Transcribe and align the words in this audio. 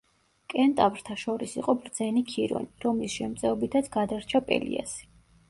კენტავრთა 0.51 1.17
შორის 1.23 1.53
იყო 1.63 1.75
ბრძენი 1.81 2.23
ქირონი, 2.31 2.71
რომლის 2.87 3.19
შემწეობითაც 3.19 3.93
გადარჩა 3.99 4.45
პელიასი. 4.51 5.09